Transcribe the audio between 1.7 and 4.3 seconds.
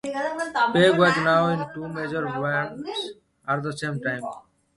two major bands at the same time.